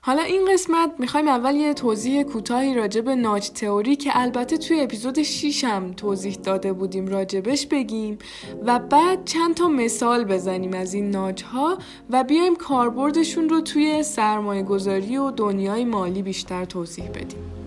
حالا 0.00 0.22
این 0.22 0.48
قسمت 0.52 0.90
می‌خوایم 0.98 1.28
اول 1.28 1.54
یه 1.54 1.74
توضیح 1.74 2.22
کوتاهی 2.22 2.74
راجع 2.74 3.00
به 3.00 3.14
ناج 3.14 3.50
تئوری 3.50 3.96
که 3.96 4.10
البته 4.14 4.56
توی 4.56 4.80
اپیزود 4.80 5.22
6 5.22 5.64
هم 5.64 5.92
توضیح 5.92 6.34
داده 6.34 6.72
بودیم 6.72 7.06
راجبش 7.06 7.66
بگیم 7.66 8.18
و 8.66 8.78
بعد 8.78 9.24
چند 9.24 9.54
تا 9.54 9.68
مثال 9.68 10.24
بزنیم 10.24 10.74
از 10.74 10.94
این 10.94 11.10
ناج 11.10 11.42
ها 11.42 11.78
و 12.10 12.24
بیایم 12.24 12.56
کاربردشون 12.56 13.48
رو 13.48 13.60
توی 13.60 14.02
سرمایه 14.02 14.62
گذاری 14.62 15.16
و 15.16 15.30
دنیای 15.30 15.84
مالی 15.84 16.22
بیشتر 16.22 16.64
توضیح 16.64 17.08
بدیم. 17.08 17.57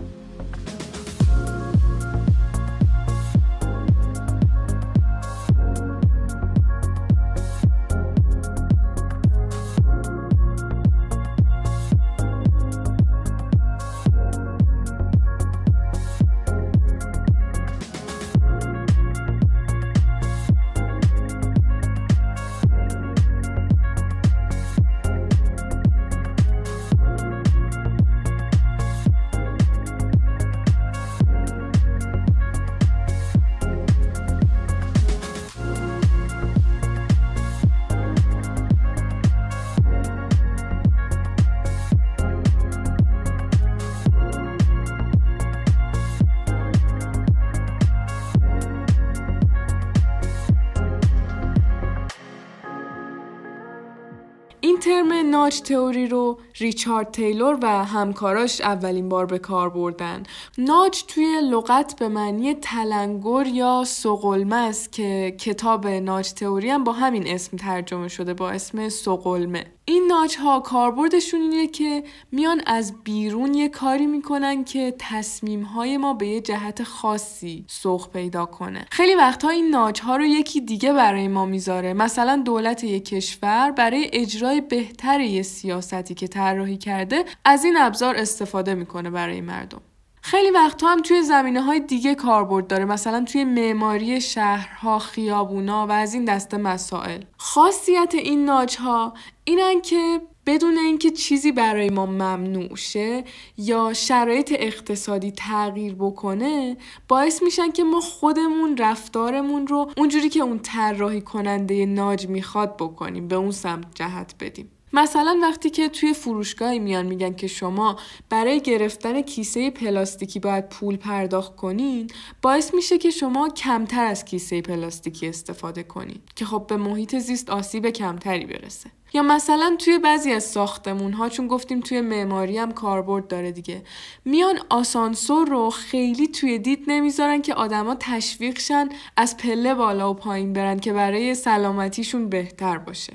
ترم 54.81 55.29
ناچ 55.29 55.61
تئوری 55.61 56.07
رو 56.07 56.37
ریچارد 56.59 57.11
تیلور 57.11 57.57
و 57.61 57.85
همکاراش 57.85 58.61
اولین 58.61 59.09
بار 59.09 59.25
به 59.25 59.39
کار 59.39 59.69
بردن. 59.69 60.23
ناچ 60.57 61.03
توی 61.07 61.41
لغت 61.51 61.95
به 61.99 62.07
معنی 62.07 62.53
تلنگر 62.53 63.47
یا 63.47 63.83
سقلمه 63.87 64.55
است 64.55 64.91
که 64.91 65.35
کتاب 65.39 65.87
ناچ 65.87 66.33
تئوری 66.33 66.69
هم 66.69 66.83
با 66.83 66.91
همین 66.91 67.27
اسم 67.27 67.57
ترجمه 67.57 68.07
شده 68.07 68.33
با 68.33 68.49
اسم 68.49 68.89
سقلمه. 68.89 69.65
این 69.85 70.07
ناچ 70.07 70.35
ها 70.35 70.59
کاربردشون 70.59 71.41
اینه 71.41 71.67
که 71.67 72.03
میان 72.31 72.61
از 72.65 73.03
بیرون 73.03 73.53
یه 73.53 73.69
کاری 73.69 74.05
می‌کنن 74.05 74.63
که 74.63 74.95
تصمیم 74.99 75.61
های 75.61 75.97
ما 75.97 76.13
به 76.13 76.27
یه 76.27 76.41
جهت 76.41 76.83
خاصی 76.83 77.65
سوق 77.67 78.09
پیدا 78.09 78.45
کنه. 78.45 78.85
خیلی 78.91 79.15
وقتها 79.15 79.49
این 79.49 79.69
ناچ 79.69 79.99
ها 79.99 80.15
رو 80.15 80.25
یکی 80.25 80.61
دیگه 80.61 80.93
برای 80.93 81.27
ما 81.27 81.45
می‌ذاره. 81.45 81.93
مثلا 81.93 82.41
دولت 82.45 82.83
یک 82.83 83.05
کشور 83.05 83.71
برای 83.71 84.09
اجرای 84.13 84.61
بهتر 84.61 85.19
یه 85.19 85.41
سیاستی 85.41 86.13
که 86.13 86.27
طراحی 86.27 86.77
کرده 86.77 87.25
از 87.45 87.63
این 87.63 87.77
ابزار 87.77 88.15
استفاده 88.15 88.75
می‌کنه 88.75 89.09
برای 89.09 89.41
مردم. 89.41 89.81
خیلی 90.21 90.51
وقتها 90.51 90.91
هم 90.91 91.01
توی 91.01 91.21
زمینه 91.21 91.61
های 91.61 91.79
دیگه 91.79 92.15
کاربرد 92.15 92.67
داره. 92.67 92.85
مثلا 92.85 93.23
توی 93.23 93.43
معماری 93.43 94.21
شهرها 94.21 94.99
خیابونا 94.99 95.87
و 95.87 95.91
از 95.91 96.13
این 96.13 96.25
دسته 96.25 96.57
مسائل. 96.57 97.21
خاصیت 97.37 98.15
این 98.15 98.45
ناج 98.45 98.77
ها 98.77 99.13
اینن 99.43 99.81
که 99.81 100.21
بدون 100.45 100.77
اینکه 100.77 101.11
چیزی 101.11 101.51
برای 101.51 101.89
ما 101.89 102.05
ممنوع 102.05 102.75
شه 102.75 103.23
یا 103.57 103.93
شرایط 103.93 104.53
اقتصادی 104.55 105.31
تغییر 105.31 105.95
بکنه 105.95 106.77
باعث 107.07 107.43
میشن 107.43 107.71
که 107.71 107.83
ما 107.83 107.99
خودمون 107.99 108.77
رفتارمون 108.77 109.67
رو 109.67 109.91
اونجوری 109.97 110.29
که 110.29 110.39
اون 110.39 110.59
طراحی 110.59 111.21
کننده 111.21 111.85
ناج 111.85 112.27
می‌خواد 112.27 112.77
بکنیم 112.77 113.27
به 113.27 113.35
اون 113.35 113.51
سمت 113.51 113.95
جهت 113.95 114.35
بدیم. 114.39 114.71
مثلا 114.93 115.39
وقتی 115.41 115.69
که 115.69 115.89
توی 115.89 116.13
فروشگاهی 116.13 116.79
میان 116.79 117.05
میگن 117.05 117.33
که 117.33 117.47
شما 117.47 117.99
برای 118.29 118.59
گرفتن 118.59 119.21
کیسه 119.21 119.69
پلاستیکی 119.69 120.39
باید 120.39 120.69
پول 120.69 120.95
پرداخت 120.97 121.55
کنین 121.55 122.07
باعث 122.41 122.73
میشه 122.73 122.97
که 122.97 123.09
شما 123.09 123.49
کمتر 123.49 124.05
از 124.05 124.25
کیسه 124.25 124.61
پلاستیکی 124.61 125.27
استفاده 125.27 125.83
کنین 125.83 126.19
که 126.35 126.45
خب 126.45 126.65
به 126.67 126.77
محیط 126.77 127.15
زیست 127.17 127.49
آسیب 127.49 127.89
کمتری 127.89 128.45
برسه. 128.45 128.91
یا 129.13 129.23
مثلا 129.23 129.75
توی 129.79 129.99
بعضی 129.99 130.31
از 130.31 130.43
ساختمون 130.43 131.13
ها 131.13 131.29
چون 131.29 131.47
گفتیم 131.47 131.79
توی 131.79 132.01
معماری 132.01 132.57
هم 132.57 132.71
کاربرد 132.71 133.27
داره 133.27 133.51
دیگه 133.51 133.83
میان 134.25 134.59
آسانسور 134.69 135.47
رو 135.47 135.69
خیلی 135.69 136.27
توی 136.27 136.59
دید 136.59 136.83
نمی‌ذارن 136.87 137.41
که 137.41 137.53
آدما 137.53 137.95
تشویق 137.99 138.59
شن 138.59 138.89
از 139.17 139.37
پله 139.37 139.73
بالا 139.73 140.11
و 140.11 140.13
پایین 140.13 140.53
برن 140.53 140.79
که 140.79 140.93
برای 140.93 141.35
سلامتیشون 141.35 142.29
بهتر 142.29 142.77
باشه. 142.77 143.13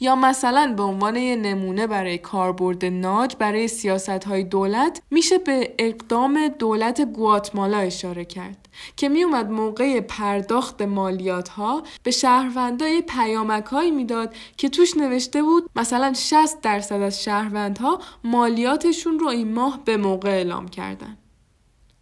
یا 0.00 0.16
مثلا 0.16 0.74
به 0.76 0.82
عنوان 0.82 1.16
یه 1.16 1.36
نمونه 1.36 1.86
برای 1.86 2.18
کاربرد 2.18 2.84
ناج 2.84 3.36
برای 3.38 3.68
سیاست 3.68 4.24
های 4.24 4.44
دولت 4.44 5.02
میشه 5.10 5.38
به 5.38 5.74
اقدام 5.78 6.48
دولت 6.48 7.00
گواتمالا 7.00 7.78
اشاره 7.78 8.24
کرد 8.24 8.68
که 8.96 9.08
میومد 9.08 9.50
موقع 9.50 10.00
پرداخت 10.00 10.82
مالیات 10.82 11.48
ها 11.48 11.82
به 12.02 12.10
شهروندای 12.10 13.02
پیامک 13.02 13.64
هایی 13.64 13.90
می‌داد 13.90 14.34
که 14.56 14.68
توش 14.68 14.96
نوشته 14.96 15.42
بود 15.42 15.70
مثلا 15.76 16.12
60 16.12 16.60
درصد 16.60 17.02
از 17.02 17.24
شهروندها 17.24 17.98
مالیاتشون 18.24 19.18
رو 19.18 19.28
این 19.28 19.52
ماه 19.52 19.80
به 19.84 19.96
موقع 19.96 20.30
اعلام 20.30 20.68
کردن. 20.68 21.16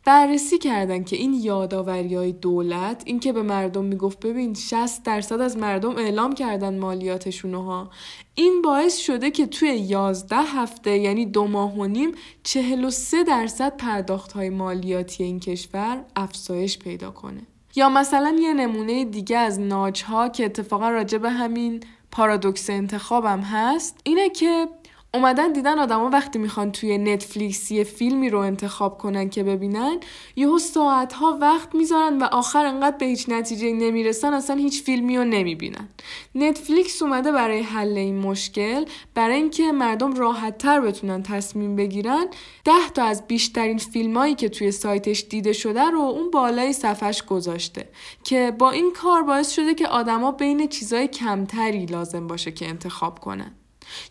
بررسی 0.06 0.58
کردن 0.58 1.04
که 1.04 1.16
این 1.16 1.34
یادآوری 1.34 2.14
های 2.14 2.32
دولت 2.32 3.02
این 3.06 3.20
که 3.20 3.32
به 3.32 3.42
مردم 3.42 3.84
می‌گفت 3.84 4.20
ببین 4.20 4.54
60 4.54 5.02
درصد 5.02 5.40
از 5.40 5.56
مردم 5.56 5.96
اعلام 5.96 6.34
کردن 6.34 6.78
مالیاتشون 6.78 7.54
ها 7.54 7.90
این 8.34 8.62
باعث 8.62 8.96
شده 8.96 9.30
که 9.30 9.46
توی 9.46 9.68
11 9.68 10.36
هفته 10.36 10.98
یعنی 10.98 11.26
دو 11.26 11.46
ماه 11.46 11.74
و 11.78 11.86
نیم 11.86 12.12
43 12.42 13.24
درصد 13.24 13.76
پرداخت 13.76 14.32
های 14.32 14.50
مالیاتی 14.50 15.24
این 15.24 15.40
کشور 15.40 16.04
افزایش 16.16 16.78
پیدا 16.78 17.10
کنه. 17.10 17.40
یا 17.76 17.88
مثلا 17.88 18.36
یه 18.40 18.54
نمونه 18.54 19.04
دیگه 19.04 19.38
از 19.38 19.60
ناج 19.60 20.02
ها 20.02 20.28
که 20.28 20.44
اتفاقا 20.44 20.88
راجع 20.88 21.18
به 21.18 21.30
همین 21.30 21.82
پارادوکس 22.10 22.70
انتخابم 22.70 23.40
هست 23.40 24.00
اینه 24.04 24.30
که 24.30 24.68
اومدن 25.16 25.52
دیدن 25.52 25.78
آدما 25.78 26.10
وقتی 26.10 26.38
می‌خوان 26.38 26.72
توی 26.72 26.98
نتفلیکس 26.98 27.70
یه 27.70 27.84
فیلمی 27.84 28.30
رو 28.30 28.38
انتخاب 28.38 28.98
کنن 28.98 29.28
که 29.28 29.42
ببینن 29.42 30.00
یهو 30.36 30.58
ساعت 30.58 31.12
ها 31.12 31.38
وقت 31.40 31.74
می‌ذارن 31.74 32.18
و 32.18 32.24
آخر 32.24 32.66
انقدر 32.66 32.96
به 32.96 33.06
هیچ 33.06 33.28
نتیجه 33.28 33.72
نمی‌رسن 33.72 34.34
اصلا 34.34 34.56
هیچ 34.56 34.82
فیلمی 34.82 35.16
رو 35.16 35.24
نمی‌بینن. 35.24 35.88
نتفلیکس 36.34 37.02
اومده 37.02 37.32
برای 37.32 37.60
حل 37.60 37.98
این 37.98 38.18
مشکل 38.18 38.84
برای 39.14 39.36
اینکه 39.36 39.72
مردم 39.72 40.12
راحت 40.12 40.58
تر 40.58 40.80
بتونن 40.80 41.22
تصمیم 41.22 41.76
بگیرن. 41.76 42.26
ده 42.64 42.90
تا 42.94 43.04
از 43.04 43.26
بیشترین 43.26 43.78
فیلمایی 43.78 44.34
که 44.34 44.48
توی 44.48 44.70
سایتش 44.70 45.24
دیده 45.30 45.52
شده 45.52 45.84
رو 45.84 46.00
اون 46.00 46.30
بالای 46.30 46.72
صفحش 46.72 47.22
گذاشته 47.22 47.88
که 48.24 48.52
با 48.58 48.70
این 48.70 48.92
کار 48.92 49.22
باعث 49.22 49.52
شده 49.52 49.74
که 49.74 49.88
آدما 49.88 50.32
بین 50.32 50.68
چیزای 50.68 51.08
کمتری 51.08 51.86
لازم 51.86 52.26
باشه 52.26 52.52
که 52.52 52.68
انتخاب 52.68 53.18
کنن. 53.18 53.54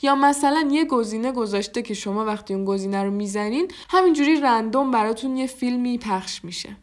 یا 0.01 0.15
مثلا 0.15 0.70
یه 0.72 0.86
گزینه 0.86 1.32
گذاشته 1.32 1.82
که 1.82 1.94
شما 1.94 2.25
وقتی 2.25 2.54
اون 2.54 2.65
گزینه 2.65 3.04
رو 3.04 3.12
می‌زنین 3.12 3.72
همینجوری 3.89 4.42
رندوم 4.42 4.92
براتون 4.92 5.38
یه 5.38 5.48
فیلمی 5.48 5.98
پخش 5.98 6.44
میشه. 6.44 6.77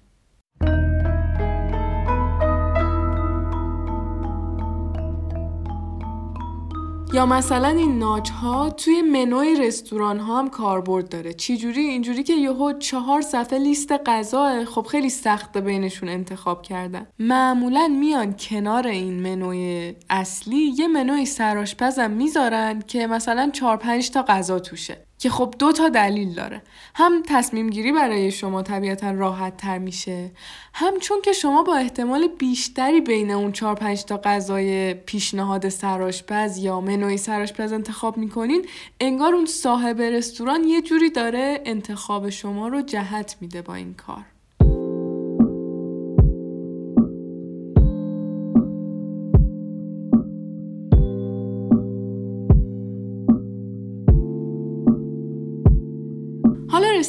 یا 7.14 7.26
مثلا 7.26 7.69
این 7.69 7.99
ناج 7.99 8.31
ها 8.31 8.71
توی 8.71 9.02
منوی 9.02 9.54
رستوران 9.61 10.21
ها 10.21 10.38
هم 10.38 10.50
کاربرد 10.50 11.09
داره. 11.09 11.33
چجوری؟ 11.33 11.81
اینجوری 11.81 12.23
که 12.23 12.33
یهو 12.33 12.73
چهار 12.73 13.23
صفحه 13.23 13.59
لیست 13.59 13.92
غذا 14.07 14.64
خب 14.64 14.87
خیلی 14.87 15.11
سخته 15.11 15.61
بینشون 15.61 16.09
انتخاب 16.09 16.62
کردن. 16.62 17.07
معمولا 17.19 17.88
میان 18.00 18.35
کنار 18.38 18.87
این 18.87 19.21
منوی 19.21 19.95
اصلی 20.11 20.75
یه 20.78 20.88
منوی 20.88 21.26
سراشپزم 21.26 22.11
می‌ذارن 22.11 22.83
که 22.87 23.07
مثلا 23.07 23.50
چهار 23.52 23.76
پنج 23.76 24.11
تا 24.11 24.23
غذا 24.23 24.59
توشه. 24.59 25.07
که 25.23 25.31
خب 25.31 25.55
دو 25.59 25.73
تا 25.73 25.88
دلیل 25.88 26.35
داره. 26.35 26.62
هم 26.95 27.23
تصمیم 27.26 27.71
گیری 27.71 27.93
برای 27.93 28.31
شما 28.31 28.62
طبیعتا 28.62 29.11
راحت 29.11 29.57
تر 29.57 29.79
میشه 29.79 30.31
هم 30.75 30.99
چون 30.99 31.21
که 31.23 31.33
شما 31.33 31.62
با 31.62 31.76
احتمال 31.76 32.29
بیشتری 32.29 33.00
بین 33.00 33.31
اون 33.31 33.52
چهار 33.52 33.75
پنج 33.75 34.05
تا 34.05 34.21
غذای 34.25 34.95
پیشنهاد 34.95 35.69
سراشپز 35.69 36.59
یا 36.59 36.81
منوی 36.81 37.17
سراشپز 37.17 37.73
انتخاب 37.73 38.17
می‌کنین 38.17 38.67
انگار 39.00 39.35
اون 39.35 39.47
صاحب 39.47 40.00
رستوران 40.00 40.64
یه 40.64 40.83
جوری 40.83 41.11
داره 41.11 41.62
انتخاب 41.64 42.31
شما 42.31 42.69
رو 42.69 42.81
جهت 42.81 43.37
میده 43.41 43.62
با 43.62 43.75
این 43.75 43.95
کار. 43.95 44.31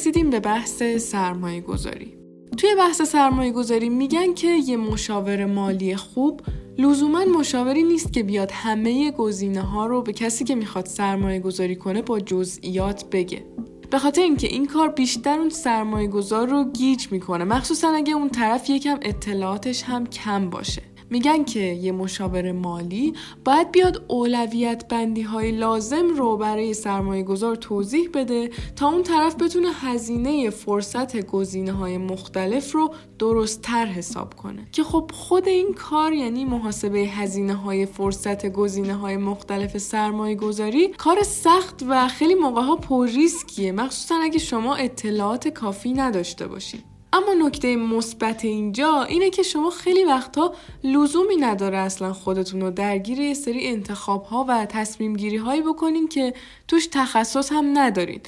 رسیدیم 0.04 0.30
به 0.30 0.40
بحث 0.40 0.82
سرمایه 0.82 1.60
گذاری. 1.60 2.14
توی 2.58 2.74
بحث 2.78 3.02
سرمایه 3.02 3.52
گذاری 3.52 3.88
میگن 3.88 4.34
که 4.34 4.48
یه 4.48 4.76
مشاور 4.76 5.46
مالی 5.46 5.96
خوب 5.96 6.40
لزوما 6.78 7.24
مشاوری 7.24 7.82
نیست 7.82 8.12
که 8.12 8.22
بیاد 8.22 8.50
همه 8.52 9.10
گزینه 9.10 9.60
ها 9.60 9.86
رو 9.86 10.02
به 10.02 10.12
کسی 10.12 10.44
که 10.44 10.54
می‌خواد 10.54 10.86
سرمایه 10.86 11.40
گذاری 11.40 11.76
کنه 11.76 12.02
با 12.02 12.20
جزئیات 12.20 13.04
بگه. 13.12 13.44
به 13.90 13.98
خاطر 13.98 14.22
اینکه 14.22 14.46
این 14.46 14.66
کار 14.66 14.88
بیشتر 14.88 15.38
اون 15.38 15.50
سرمایه 15.50 16.08
گذار 16.08 16.48
رو 16.48 16.64
گیج 16.64 17.12
می‌کنه 17.12 17.44
مخصوصا 17.44 17.88
اگه 17.88 18.14
اون 18.14 18.28
طرف 18.28 18.70
یکم 18.70 18.98
اطلاعاتش 19.02 19.82
هم 19.82 20.06
کم 20.06 20.50
باشه. 20.50 20.82
میگن 21.10 21.44
که 21.44 21.60
یه 21.60 21.92
مشاور 21.92 22.52
مالی 22.52 23.12
باید 23.44 23.72
بیاد 23.72 24.04
اولویت 24.08 24.88
بندی 24.88 25.22
های 25.22 25.52
لازم 25.52 26.08
رو 26.08 26.36
برای 26.36 26.74
سرمایه 26.74 27.22
گذار 27.22 27.56
توضیح 27.56 28.08
بده 28.14 28.50
تا 28.76 28.88
اون 28.88 29.02
طرف 29.02 29.42
بتونه 29.42 29.68
هزینه 29.72 30.50
فرصت 30.50 31.26
گزینه 31.26 31.72
های 31.72 31.98
مختلف 31.98 32.72
رو 32.72 32.94
درست 33.18 33.62
تر 33.62 33.86
حساب 33.86 34.34
کنه. 34.34 34.68
که 34.72 34.82
خب 34.82 35.10
خود 35.14 35.48
این 35.48 35.72
کار 35.74 36.12
یعنی 36.12 36.44
محاسبه 36.44 36.98
هزینه 36.98 37.54
های 37.54 37.86
فرصت 37.86 38.46
گزینه 38.46 38.94
های 38.94 39.16
مختلف 39.16 39.78
سرمایه 39.78 40.34
گذاری 40.34 40.88
کار 40.88 41.22
سخت 41.22 41.84
و 41.88 42.08
خیلی 42.08 42.34
موقع 42.34 42.62
ها 42.62 42.76
پر 42.76 43.06
ریسکیه 43.06 43.72
مخصوصا 43.72 44.14
اگه 44.22 44.38
شما 44.38 44.74
اطلاعات 44.74 45.48
کافی 45.48 45.92
نداشته 45.92 46.46
باشید. 46.46 46.93
اما 47.14 47.46
نکته 47.46 47.76
مثبت 47.76 48.44
اینجا 48.44 49.02
اینه 49.02 49.30
که 49.30 49.42
شما 49.42 49.70
خیلی 49.70 50.04
وقتها 50.04 50.54
لزومی 50.84 51.36
نداره 51.36 51.78
اصلا 51.78 52.12
خودتون 52.12 52.60
رو 52.60 52.70
درگیر 52.70 53.20
یه 53.20 53.34
سری 53.34 53.66
انتخاب 53.66 54.24
ها 54.24 54.44
و 54.48 54.66
تصمیم 54.66 55.16
گیری 55.16 55.36
هایی 55.36 55.62
بکنین 55.62 56.08
که 56.08 56.34
توش 56.68 56.86
تخصص 56.86 57.52
هم 57.52 57.78
ندارین. 57.78 58.20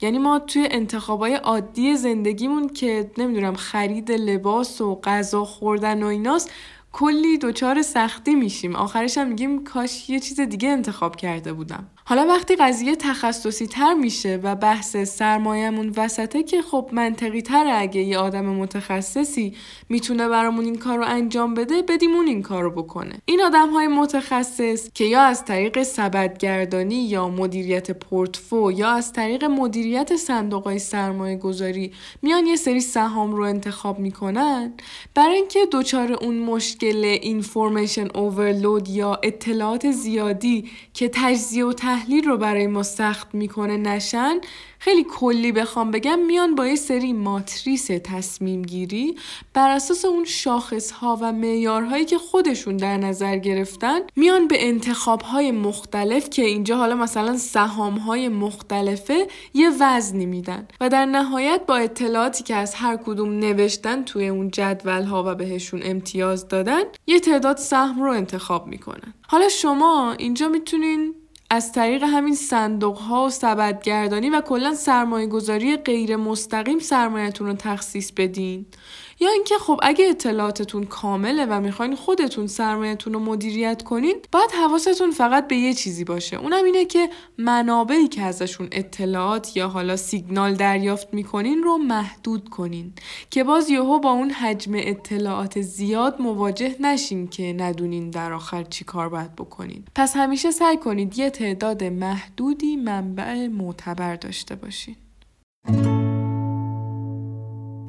یعنی 0.00 0.18
ما 0.18 0.38
توی 0.38 0.68
انتخابای 0.70 1.34
عادی 1.34 1.96
زندگیمون 1.96 2.68
که 2.68 3.10
نمی‌دونم 3.18 3.54
خرید 3.54 4.12
لباس 4.12 4.80
و 4.80 5.00
غذا 5.04 5.44
خوردن 5.44 6.02
و 6.02 6.06
ایناست 6.06 6.50
کلی 6.92 7.38
دچار 7.38 7.82
سختی 7.82 8.34
میشیم. 8.34 8.76
آخرش 8.76 9.18
هم 9.18 9.28
میگیم 9.28 9.64
کاش 9.64 10.10
یه 10.10 10.20
چیز 10.20 10.40
دیگه 10.40 10.68
انتخاب 10.68 11.16
کرده 11.16 11.52
بودم. 11.52 11.86
حالا 12.06 12.26
وقتی 12.26 12.56
قضیه 12.56 12.96
تخصصی 12.96 13.66
تر 13.66 13.94
میشه 13.94 14.40
و 14.42 14.54
بحث 14.54 14.96
سرمایهمون 14.96 15.92
وسطه 15.96 16.42
که 16.42 16.62
خب 16.62 16.90
منطقی 16.92 17.42
تر 17.42 17.66
اگه 17.76 18.00
یه 18.00 18.18
آدم 18.18 18.44
متخصصی 18.44 19.54
می‌تونه 19.88 20.28
برامون 20.28 20.64
این 20.64 20.78
کار 20.78 20.98
رو 20.98 21.04
انجام 21.06 21.54
بده 21.54 21.82
بدیمون 21.82 22.26
این 22.26 22.42
کار 22.42 22.62
رو 22.62 22.70
بکنه. 22.70 23.14
این 23.24 23.42
آدم 23.42 23.70
های 23.70 23.86
متخصص 23.86 24.90
که 24.94 25.04
یا 25.04 25.22
از 25.22 25.44
طریق 25.44 25.82
سبدگردانی 25.82 27.04
یا 27.04 27.28
مدیریت 27.28 27.90
پورتفو 27.90 28.72
یا 28.72 28.90
از 28.90 29.12
طریق 29.12 29.44
مدیریت 29.44 30.16
صندوق 30.16 30.64
های 30.64 30.78
سرمایه 30.78 31.36
گذاری 31.36 31.92
میان 32.22 32.46
یه 32.46 32.56
سری 32.56 32.80
سهام 32.80 33.32
رو 33.32 33.42
انتخاب 33.42 33.98
می‌کنن 33.98 34.72
برای 35.14 35.36
اینکه 35.36 35.60
دچار 35.72 36.12
اون 36.12 36.38
مشکل 36.38 37.04
اینفورمیشن 37.22 38.08
اوورلود 38.14 38.88
یا 38.88 39.20
اطلاعات 39.22 39.90
زیادی 39.90 40.70
که 40.94 41.10
تجزیه 41.12 41.64
و 41.64 41.72
تحلیل 41.94 42.24
رو 42.24 42.36
برای 42.36 42.66
ما 42.66 42.82
سخت 42.82 43.34
می‌کنه 43.34 43.76
نشن 43.76 44.40
خیلی 44.78 45.04
کلی 45.10 45.52
بخوام 45.52 45.90
بگم 45.90 46.18
میان 46.18 46.54
با 46.54 46.66
یه 46.66 46.76
سری 46.76 47.12
ماتریس 47.12 47.86
تصمیم 47.86 48.62
گیری 48.62 49.16
بر 49.52 49.70
اساس 49.70 50.04
اون 50.04 50.24
شاخص 50.24 50.90
ها 50.90 51.18
و 51.20 51.32
معیارهایی 51.32 52.04
که 52.04 52.18
خودشون 52.18 52.76
در 52.76 52.96
نظر 52.96 53.36
گرفتن 53.36 54.00
میان 54.16 54.48
به 54.48 54.68
انتخاب 54.68 55.22
های 55.22 55.50
مختلف 55.50 56.30
که 56.30 56.42
اینجا 56.42 56.76
حالا 56.76 56.94
مثلا 56.94 57.36
سهام 57.36 57.94
های 57.94 58.28
مختلفه 58.28 59.26
یه 59.54 59.70
وزنی 59.80 60.26
میدن 60.26 60.68
و 60.80 60.88
در 60.88 61.06
نهایت 61.06 61.60
با 61.66 61.76
اطلاعاتی 61.76 62.44
که 62.44 62.54
از 62.54 62.74
هر 62.74 62.96
کدوم 62.96 63.38
نوشتن 63.38 64.04
توی 64.04 64.28
اون 64.28 64.50
جدول 64.50 65.02
ها 65.02 65.24
و 65.26 65.34
بهشون 65.34 65.80
امتیاز 65.84 66.48
دادن 66.48 66.82
یه 67.06 67.20
تعداد 67.20 67.56
سهم 67.56 68.02
رو 68.02 68.10
انتخاب 68.10 68.66
می‌کنن. 68.66 69.14
حالا 69.28 69.48
شما 69.48 70.12
اینجا 70.18 70.48
می‌تونین 70.48 71.14
از 71.54 71.72
طریق 71.72 72.02
همین 72.02 72.34
صندوق 72.34 72.98
ها 72.98 73.26
و 73.26 73.30
سبدگردانی 73.30 74.30
و 74.30 74.40
کلا 74.40 74.74
سرمایه 74.74 75.26
گذاری 75.26 75.76
غیر 75.76 76.16
مستقیم 76.16 76.78
سرمایهتون 76.78 77.46
رو 77.46 77.54
تخصیص 77.54 78.12
بدین. 78.12 78.66
یا 79.20 79.28
اینکه 79.30 79.54
خب 79.58 79.80
اگه 79.82 80.08
اطلاعاتتون 80.08 80.84
کامله 80.84 81.46
و 81.46 81.60
می‌خواین 81.60 81.96
خودتون 81.96 82.46
سرمایهتون 82.46 83.12
رو 83.12 83.20
مدیریت 83.20 83.82
کنین 83.82 84.16
باید 84.32 84.50
حواستون 84.50 85.10
فقط 85.10 85.48
به 85.48 85.56
یه 85.56 85.74
چیزی 85.74 86.04
باشه. 86.04 86.36
اونم 86.36 86.64
اینه 86.64 86.84
که 86.84 87.10
منابعی 87.38 88.08
که 88.08 88.22
ازشون 88.22 88.68
اطلاعات 88.72 89.56
یا 89.56 89.68
حالا 89.68 89.96
سیگنال 89.96 90.54
دریافت 90.54 91.14
می‌کنین 91.14 91.62
رو 91.62 91.78
محدود 91.78 92.48
کنین. 92.48 92.92
که 93.30 93.44
باز 93.44 93.70
یهو 93.70 93.98
با 93.98 94.10
اون 94.10 94.30
حجم 94.30 94.72
اطلاعات 94.74 95.60
زیاد 95.60 96.22
مواجه 96.22 96.76
نشین 96.80 97.28
که 97.28 97.52
ندونین 97.58 98.10
در 98.10 98.32
آخر 98.32 98.62
چی 98.62 98.84
کار 98.84 99.08
باید 99.08 99.36
بکنین. 99.36 99.84
پس 99.94 100.16
همیشه 100.16 100.50
سعی 100.50 100.76
کنید 100.76 101.18
یه 101.18 101.30
تعداد 101.30 101.84
محدودی 101.84 102.76
منبع 102.76 103.46
معتبر 103.46 104.16
داشته 104.16 104.54
باشین. 104.54 104.96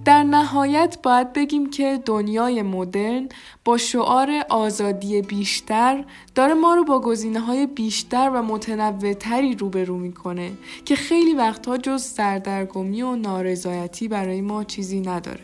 در 0.06 0.24
نهایت 0.24 0.98
باید 1.04 1.34
بگیم 1.34 1.70
که 1.70 2.00
دنیای 2.06 2.62
مدرن 2.62 3.30
با 3.66 3.78
شعار 3.78 4.30
آزادی 4.50 5.22
بیشتر 5.22 6.06
داره 6.36 6.54
ما 6.54 6.76
رو 6.76 6.84
با 6.84 7.00
گزینه 7.00 7.40
های 7.40 7.68
بیشتر 7.68 8.32
و 8.34 8.42
متنوعتری 8.42 9.56
روبرو 9.56 9.98
می‌کنه 9.98 10.52
که 10.86 10.96
خیلی 10.96 11.34
وقتها 11.34 11.78
جز 11.78 12.04
سردرگمی 12.04 13.02
و 13.02 13.16
نارضایتی 13.16 14.08
برای 14.08 14.42
ما 14.42 14.64
چیزی 14.64 15.00
نداره. 15.00 15.40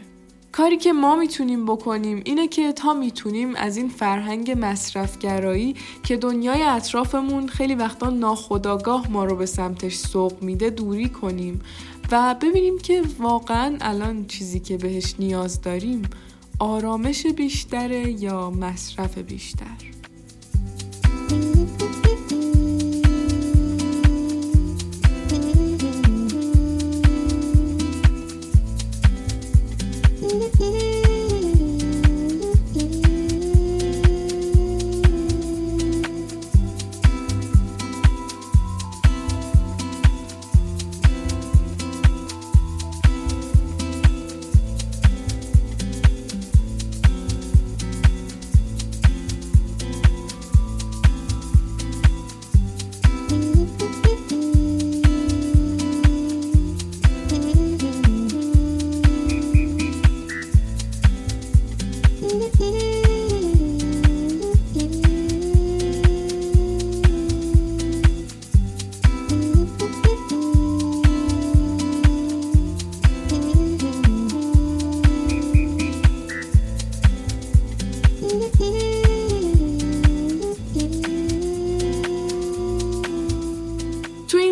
کاری 0.51 0.77
که 0.77 0.93
ما 0.93 1.15
می‌تونیم 1.15 1.65
بکنیم 1.65 2.21
اینه 2.25 2.47
که 2.47 2.73
تا 2.73 2.93
می‌تونیم 2.93 3.55
از 3.55 3.77
این 3.77 3.89
فرهنگ 3.89 4.57
مصرفگرایی 4.59 5.75
که 6.03 6.17
دنیای 6.17 6.63
اطرافمون 6.63 7.47
خیلی 7.47 7.75
وقتا 7.75 8.09
ناخداگاه 8.09 9.11
ما 9.11 9.25
رو 9.25 9.35
به 9.35 9.45
سمتش 9.45 9.95
سوق 9.95 10.43
میده 10.43 10.69
دوری 10.69 11.09
کنیم 11.09 11.61
و 12.11 12.35
ببینیم 12.41 12.77
که 12.77 13.03
واقعا 13.19 13.77
الان 13.81 14.25
چیزی 14.25 14.59
که 14.59 14.77
بهش 14.77 15.15
نیاز 15.19 15.61
داریم 15.61 16.01
آرامش 16.59 17.25
بیشتره 17.25 18.11
یا 18.11 18.49
مصرف 18.49 19.17
بیشتر؟ 19.17 19.90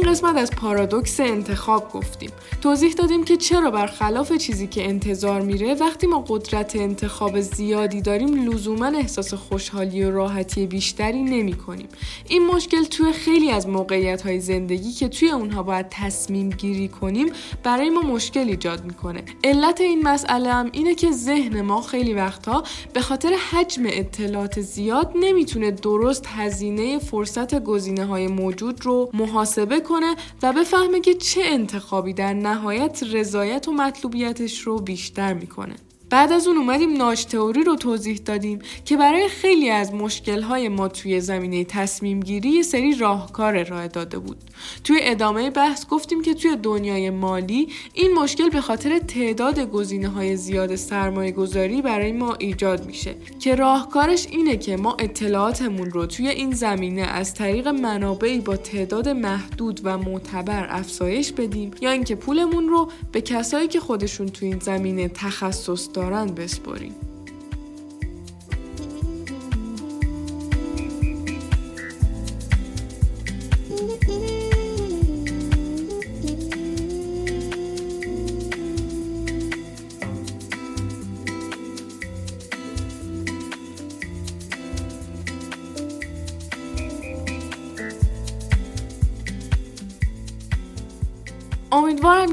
قسمت 0.09 0.37
از 0.37 0.51
پارادوکس 0.51 1.19
انتخاب 1.19 1.91
گفتیم 1.91 2.29
توضیح 2.61 2.93
دادیم 2.93 3.23
که 3.23 3.37
چرا 3.37 3.71
برخلاف 3.71 4.33
چیزی 4.33 4.67
که 4.67 4.89
انتظار 4.89 5.41
میره 5.41 5.73
وقتی 5.73 6.07
ما 6.07 6.25
قدرت 6.27 6.75
انتخاب 6.75 7.39
زیادی 7.39 8.01
داریم 8.01 8.51
لزوما 8.51 8.85
احساس 8.85 9.33
خوشحالی 9.33 10.03
و 10.03 10.11
راحتی 10.11 10.65
بیشتری 10.65 11.23
نمی 11.23 11.53
کنیم. 11.53 11.87
این 12.27 12.47
مشکل 12.47 12.83
توی 12.83 13.13
خیلی 13.13 13.51
از 13.51 13.67
موقعیت 13.67 14.21
های 14.21 14.39
زندگی 14.39 14.91
که 14.91 15.07
توی 15.07 15.29
اونها 15.29 15.63
باید 15.63 15.85
تصمیم 15.89 16.49
گیری 16.49 16.87
کنیم 16.87 17.31
برای 17.63 17.89
ما 17.89 18.01
مشکل 18.01 18.47
ایجاد 18.47 18.85
می‌کنه 18.85 19.23
علت 19.43 19.81
این 19.81 20.03
مسئله 20.03 20.53
هم 20.53 20.69
اینه 20.71 20.95
که 20.95 21.11
ذهن 21.11 21.61
ما 21.61 21.81
خیلی 21.81 22.13
وقتها 22.13 22.63
به 22.93 23.01
خاطر 23.01 23.29
حجم 23.51 23.83
اطلاعات 23.85 24.61
زیاد 24.61 25.11
نمی‌تونه 25.15 25.71
درست 25.71 26.25
هزینه 26.27 26.99
فرصت 26.99 27.63
گزینه 27.63 28.05
های 28.05 28.27
موجود 28.27 28.85
رو 28.85 29.09
محاسبه 29.13 29.79
کنه 29.79 29.98
و 30.43 30.53
بفهمه 30.53 30.99
که 30.99 31.13
چه 31.13 31.41
انتخابی 31.43 32.13
در 32.13 32.33
نهایت 32.33 33.03
رضایت 33.11 33.67
و 33.67 33.71
مطلوبیتش 33.71 34.59
رو 34.61 34.79
بیشتر 34.79 35.33
می‌کنه. 35.33 35.75
بعد 36.09 36.31
از 36.31 36.47
اون 36.47 36.57
اومدیم 36.57 36.97
ناج 36.97 37.25
تئوری 37.25 37.63
رو 37.63 37.75
توضیح 37.75 38.17
دادیم 38.25 38.59
که 38.85 38.97
برای 38.97 39.27
خیلی 39.27 39.69
از 39.69 39.93
مشکلهای 39.93 40.69
ما 40.69 40.87
توی 40.87 41.21
زمینه 41.21 41.63
تصمیم 41.63 42.19
گیری 42.19 42.63
سری 42.63 42.95
راهکار 42.95 43.57
ارائه 43.57 43.87
داده 43.87 44.19
بود. 44.19 44.37
توی 44.83 44.99
ادامه 45.01 45.49
بحث 45.49 45.87
گفتیم 45.87 46.21
که 46.21 46.33
توی 46.33 46.55
دنیای 46.55 47.09
مالی 47.09 47.67
این 47.93 48.13
مشکل 48.13 48.49
به 48.49 48.61
خاطر 48.61 48.99
تعداد 48.99 49.59
گزینه 49.59 50.07
های 50.07 50.35
زیاد 50.35 50.75
سرمایه 50.75 51.31
گذاری 51.31 51.81
برای 51.81 52.11
ما 52.11 52.33
ایجاد 52.33 52.85
میشه 52.85 53.15
که 53.39 53.55
راهکارش 53.55 54.27
اینه 54.27 54.57
که 54.57 54.77
ما 54.77 54.95
اطلاعاتمون 54.99 55.91
رو 55.91 56.05
توی 56.05 56.27
این 56.27 56.51
زمینه 56.51 57.01
از 57.01 57.33
طریق 57.33 57.67
منابعی 57.67 58.39
با 58.39 58.57
تعداد 58.57 59.09
محدود 59.09 59.81
و 59.83 59.97
معتبر 59.97 60.67
افزایش 60.69 61.31
بدیم 61.31 61.71
یا 61.81 61.91
اینکه 61.91 62.15
پولمون 62.15 62.69
رو 62.69 62.91
به 63.11 63.21
کسایی 63.21 63.67
که 63.67 63.79
خودشون 63.79 64.27
توی 64.27 64.47
این 64.47 64.59
زمینه 64.59 65.07
تخصص 65.07 65.87
دارن 65.99 66.27
بسپاریم 66.27 66.95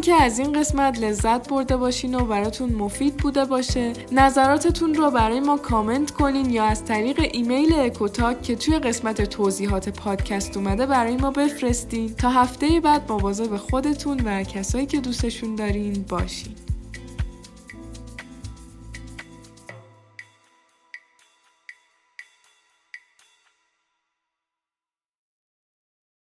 که 0.07 0.14
از 0.14 0.38
این 0.38 0.53
قسمت 0.53 0.99
لذت 0.99 1.49
برده 1.49 1.77
باشین 1.77 2.14
و 2.14 2.25
براتون 2.25 2.73
مفید 2.73 3.16
بوده 3.16 3.45
باشه. 3.45 3.92
نظراتتون 4.12 4.95
رو 4.95 5.11
برای 5.11 5.40
ما 5.40 5.57
کامنت 5.57 6.11
کنین 6.11 6.51
یا 6.51 6.64
از 6.64 6.85
طریق 6.85 7.31
ایمیل 7.33 7.75
اکوتاک 7.75 8.42
که 8.42 8.57
توی 8.57 8.79
قسمت 8.79 9.23
توضیحات 9.23 9.88
پادکست 9.88 10.57
اومده 10.57 10.87
برای 10.87 11.16
ما 11.16 11.31
بفرستین. 11.31 12.14
تا 12.14 12.31
هفته 12.31 12.81
بعد 12.81 13.12
مواظب 13.12 13.57
خودتون 13.57 14.21
و 14.25 14.42
کسایی 14.42 14.87
که 14.87 15.01
دوستشون 15.01 15.55
دارین 15.55 16.05
باشین. 16.09 16.65